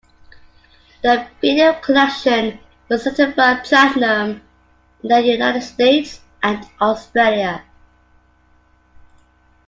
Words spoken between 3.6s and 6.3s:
Platinum in the United States